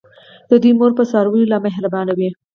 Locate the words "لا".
1.51-1.57